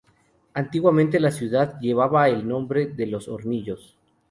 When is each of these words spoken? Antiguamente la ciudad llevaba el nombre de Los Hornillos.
Antiguamente 0.55 1.19
la 1.19 1.29
ciudad 1.29 1.77
llevaba 1.79 2.27
el 2.27 2.47
nombre 2.47 2.87
de 2.87 3.05
Los 3.05 3.27
Hornillos. 3.27 3.93